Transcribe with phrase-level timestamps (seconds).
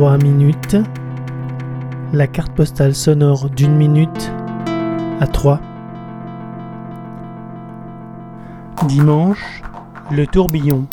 [0.00, 0.78] 3 minutes.
[2.14, 4.32] La carte postale sonore d'une minute
[5.20, 5.60] à 3.
[8.88, 9.60] Dimanche,
[10.10, 10.86] le tourbillon.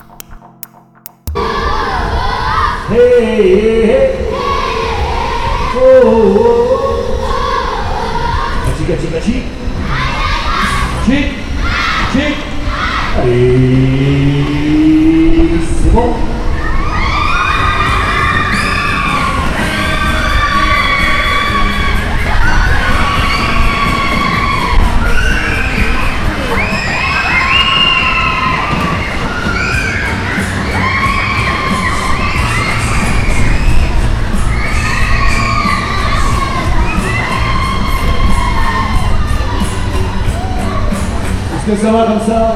[41.68, 42.56] Que ça va comme ça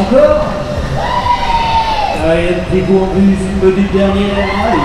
[0.00, 0.44] Encore
[2.26, 4.36] Ah, il y a un petit coup en plus, une petite dernière.
[4.66, 4.78] Allez.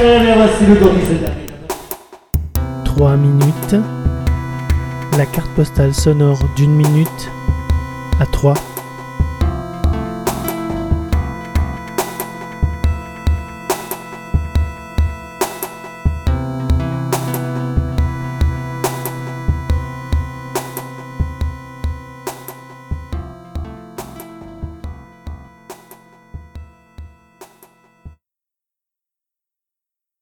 [0.00, 1.46] Eh bien, voici le tour qui s'est terminé.
[2.84, 3.97] 3 minutes.
[5.18, 7.32] La carte postale sonore d'une minute
[8.20, 8.54] à 3.